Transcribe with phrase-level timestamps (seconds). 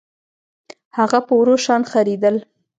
[0.97, 2.35] هغه په ورو شان خرېدل